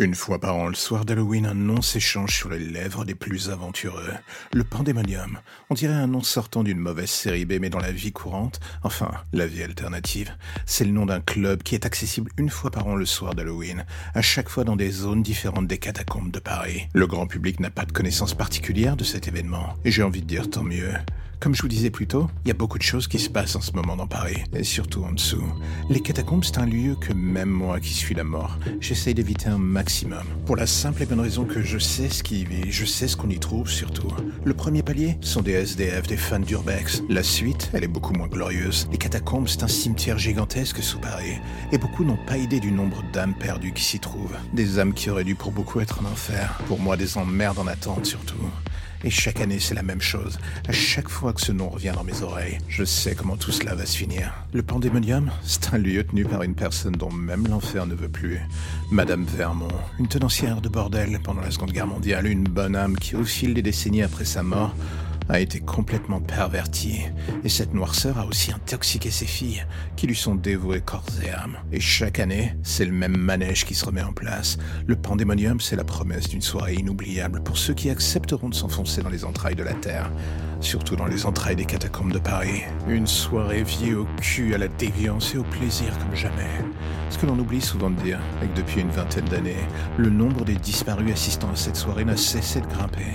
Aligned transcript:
Une 0.00 0.14
fois 0.14 0.38
par 0.38 0.56
an, 0.56 0.68
le 0.68 0.74
soir 0.74 1.04
d'Halloween, 1.04 1.44
un 1.44 1.52
nom 1.52 1.82
s'échange 1.82 2.34
sur 2.34 2.48
les 2.48 2.58
lèvres 2.58 3.04
des 3.04 3.14
plus 3.14 3.50
aventureux. 3.50 4.14
Le 4.54 4.64
Pandémonium. 4.64 5.38
On 5.68 5.74
dirait 5.74 5.92
un 5.92 6.06
nom 6.06 6.22
sortant 6.22 6.62
d'une 6.62 6.78
mauvaise 6.78 7.10
série 7.10 7.44
B, 7.44 7.58
mais 7.60 7.68
dans 7.68 7.80
la 7.80 7.92
vie 7.92 8.10
courante, 8.10 8.60
enfin, 8.82 9.10
la 9.34 9.46
vie 9.46 9.62
alternative. 9.62 10.34
C'est 10.64 10.86
le 10.86 10.92
nom 10.92 11.04
d'un 11.04 11.20
club 11.20 11.62
qui 11.62 11.74
est 11.74 11.84
accessible 11.84 12.30
une 12.38 12.48
fois 12.48 12.70
par 12.70 12.86
an 12.86 12.94
le 12.94 13.04
soir 13.04 13.34
d'Halloween, 13.34 13.84
à 14.14 14.22
chaque 14.22 14.48
fois 14.48 14.64
dans 14.64 14.74
des 14.74 14.90
zones 14.90 15.22
différentes 15.22 15.66
des 15.66 15.76
catacombes 15.76 16.30
de 16.30 16.40
Paris. 16.40 16.88
Le 16.94 17.06
grand 17.06 17.26
public 17.26 17.60
n'a 17.60 17.68
pas 17.68 17.84
de 17.84 17.92
connaissance 17.92 18.32
particulière 18.32 18.96
de 18.96 19.04
cet 19.04 19.28
événement, 19.28 19.76
et 19.84 19.90
j'ai 19.90 20.02
envie 20.02 20.22
de 20.22 20.26
dire 20.26 20.48
tant 20.48 20.64
mieux. 20.64 20.94
Comme 21.40 21.54
je 21.54 21.62
vous 21.62 21.68
disais 21.68 21.88
plus 21.88 22.06
tôt, 22.06 22.28
il 22.44 22.48
y 22.48 22.50
a 22.50 22.54
beaucoup 22.54 22.76
de 22.76 22.82
choses 22.82 23.08
qui 23.08 23.18
se 23.18 23.30
passent 23.30 23.56
en 23.56 23.62
ce 23.62 23.72
moment 23.72 23.96
dans 23.96 24.06
Paris, 24.06 24.44
et 24.52 24.62
surtout 24.62 25.04
en 25.04 25.12
dessous. 25.12 25.42
Les 25.88 26.00
catacombes, 26.00 26.44
c'est 26.44 26.58
un 26.58 26.66
lieu 26.66 26.96
que 26.96 27.14
même 27.14 27.48
moi 27.48 27.80
qui 27.80 27.94
suis 27.94 28.14
la 28.14 28.24
mort, 28.24 28.58
j'essaye 28.78 29.14
d'éviter 29.14 29.48
un 29.48 29.56
maximum. 29.56 30.22
Pour 30.44 30.56
la 30.56 30.66
simple 30.66 31.02
et 31.02 31.06
bonne 31.06 31.20
raison 31.20 31.46
que 31.46 31.62
je 31.62 31.78
sais 31.78 32.10
ce 32.10 32.22
qui 32.22 32.42
y 32.42 32.44
vit, 32.44 32.70
je 32.70 32.84
sais 32.84 33.08
ce 33.08 33.16
qu'on 33.16 33.30
y 33.30 33.38
trouve 33.38 33.70
surtout. 33.70 34.12
Le 34.44 34.52
premier 34.52 34.82
palier 34.82 35.16
sont 35.22 35.40
des 35.40 35.52
SDF, 35.52 36.06
des 36.06 36.18
fans 36.18 36.40
d'Urbex. 36.40 37.04
La 37.08 37.22
suite, 37.22 37.70
elle 37.72 37.84
est 37.84 37.88
beaucoup 37.88 38.12
moins 38.12 38.28
glorieuse. 38.28 38.86
Les 38.92 38.98
catacombes, 38.98 39.48
c'est 39.48 39.62
un 39.62 39.68
cimetière 39.68 40.18
gigantesque 40.18 40.82
sous 40.82 40.98
Paris, 40.98 41.38
et 41.72 41.78
beaucoup 41.78 42.04
n'ont 42.04 42.18
pas 42.26 42.36
idée 42.36 42.60
du 42.60 42.70
nombre 42.70 43.02
d'âmes 43.14 43.34
perdues 43.34 43.72
qui 43.72 43.82
s'y 43.82 43.98
trouvent. 43.98 44.36
Des 44.52 44.78
âmes 44.78 44.92
qui 44.92 45.08
auraient 45.08 45.24
dû 45.24 45.36
pour 45.36 45.52
beaucoup 45.52 45.80
être 45.80 46.02
en 46.02 46.12
enfer. 46.12 46.60
Pour 46.66 46.80
moi, 46.80 46.98
des 46.98 47.16
emmerdes 47.16 47.58
en 47.58 47.66
attente 47.66 48.04
surtout. 48.04 48.44
Et 49.02 49.10
chaque 49.10 49.40
année, 49.40 49.58
c'est 49.58 49.74
la 49.74 49.82
même 49.82 50.02
chose. 50.02 50.38
À 50.68 50.72
chaque 50.72 51.08
fois 51.08 51.32
que 51.32 51.40
ce 51.40 51.52
nom 51.52 51.70
revient 51.70 51.92
dans 51.94 52.04
mes 52.04 52.22
oreilles, 52.22 52.58
je 52.68 52.84
sais 52.84 53.14
comment 53.14 53.36
tout 53.36 53.50
cela 53.50 53.74
va 53.74 53.86
se 53.86 53.96
finir. 53.96 54.32
Le 54.52 54.62
Pandémonium, 54.62 55.30
c'est 55.42 55.72
un 55.72 55.78
lieu 55.78 56.04
tenu 56.04 56.24
par 56.24 56.42
une 56.42 56.54
personne 56.54 56.92
dont 56.92 57.10
même 57.10 57.46
l'enfer 57.48 57.86
ne 57.86 57.94
veut 57.94 58.10
plus. 58.10 58.40
Madame 58.90 59.24
Vermont, 59.24 59.68
une 59.98 60.08
tenancière 60.08 60.60
de 60.60 60.68
bordel 60.68 61.18
pendant 61.24 61.40
la 61.40 61.50
Seconde 61.50 61.72
Guerre 61.72 61.86
mondiale, 61.86 62.26
une 62.26 62.44
bonne 62.44 62.76
âme 62.76 62.98
qui, 62.98 63.16
au 63.16 63.24
fil 63.24 63.54
des 63.54 63.62
décennies 63.62 64.02
après 64.02 64.26
sa 64.26 64.42
mort, 64.42 64.74
a 65.30 65.40
été 65.40 65.60
complètement 65.60 66.20
perverti, 66.20 67.02
et 67.44 67.48
cette 67.48 67.72
noirceur 67.72 68.18
a 68.18 68.26
aussi 68.26 68.52
intoxiqué 68.52 69.10
ses 69.10 69.26
filles, 69.26 69.64
qui 69.96 70.06
lui 70.06 70.16
sont 70.16 70.34
dévouées 70.34 70.80
corps 70.80 71.04
et 71.24 71.30
âme. 71.30 71.56
Et 71.72 71.80
chaque 71.80 72.18
année, 72.18 72.56
c'est 72.62 72.84
le 72.84 72.92
même 72.92 73.16
manège 73.16 73.64
qui 73.64 73.74
se 73.74 73.84
remet 73.84 74.02
en 74.02 74.12
place. 74.12 74.58
Le 74.86 74.96
pandémonium, 74.96 75.60
c'est 75.60 75.76
la 75.76 75.84
promesse 75.84 76.28
d'une 76.28 76.42
soirée 76.42 76.74
inoubliable 76.74 77.42
pour 77.42 77.58
ceux 77.58 77.74
qui 77.74 77.90
accepteront 77.90 78.48
de 78.48 78.54
s'enfoncer 78.54 79.02
dans 79.02 79.08
les 79.08 79.24
entrailles 79.24 79.54
de 79.54 79.62
la 79.62 79.74
Terre, 79.74 80.10
surtout 80.60 80.96
dans 80.96 81.06
les 81.06 81.24
entrailles 81.24 81.56
des 81.56 81.64
catacombes 81.64 82.12
de 82.12 82.18
Paris. 82.18 82.62
Une 82.88 83.06
soirée 83.06 83.62
viée 83.62 83.94
au 83.94 84.06
cul, 84.20 84.54
à 84.54 84.58
la 84.58 84.68
déviance 84.68 85.34
et 85.34 85.38
au 85.38 85.44
plaisir 85.44 85.96
comme 85.98 86.16
jamais. 86.16 86.42
Ce 87.08 87.18
que 87.18 87.26
l'on 87.26 87.38
oublie 87.38 87.60
souvent 87.60 87.90
de 87.90 88.00
dire 88.02 88.20
que 88.40 88.60
depuis 88.60 88.80
une 88.80 88.90
vingtaine 88.90 89.24
d'années, 89.26 89.66
le 89.96 90.10
nombre 90.10 90.44
des 90.44 90.56
disparus 90.56 91.12
assistant 91.12 91.50
à 91.52 91.56
cette 91.56 91.76
soirée 91.76 92.04
n'a 92.04 92.16
cessé 92.16 92.60
de 92.60 92.66
grimper. 92.66 93.12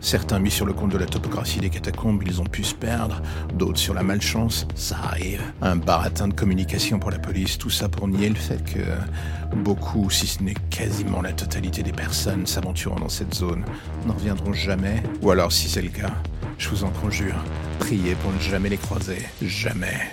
Certains 0.00 0.38
mis 0.38 0.50
sur 0.50 0.64
le 0.64 0.72
compte 0.72 0.92
de 0.92 0.98
la 0.98 1.06
topographie 1.06 1.57
des 1.58 1.70
catacombes, 1.70 2.22
ils 2.26 2.40
ont 2.40 2.44
pu 2.44 2.64
se 2.64 2.74
perdre, 2.74 3.22
d'autres 3.54 3.78
sur 3.78 3.94
la 3.94 4.02
malchance, 4.02 4.66
ça 4.74 4.96
arrive. 5.02 5.42
Un 5.62 5.76
baratin 5.76 6.28
de 6.28 6.34
communication 6.34 6.98
pour 6.98 7.10
la 7.10 7.18
police, 7.18 7.58
tout 7.58 7.70
ça 7.70 7.88
pour 7.88 8.08
nier 8.08 8.28
le 8.28 8.34
fait 8.34 8.62
que 8.64 9.56
beaucoup, 9.56 10.10
si 10.10 10.26
ce 10.26 10.42
n'est 10.42 10.54
quasiment 10.70 11.22
la 11.22 11.32
totalité 11.32 11.82
des 11.82 11.92
personnes 11.92 12.46
s'aventurant 12.46 13.00
dans 13.00 13.08
cette 13.08 13.34
zone, 13.34 13.64
n'en 14.06 14.14
reviendront 14.14 14.52
jamais. 14.52 15.02
Ou 15.22 15.30
alors, 15.30 15.52
si 15.52 15.68
c'est 15.68 15.82
le 15.82 15.88
cas, 15.88 16.12
je 16.58 16.68
vous 16.68 16.84
en 16.84 16.90
conjure, 16.90 17.36
priez 17.78 18.14
pour 18.16 18.32
ne 18.32 18.40
jamais 18.40 18.68
les 18.68 18.76
croiser. 18.76 19.18
Jamais. 19.42 20.12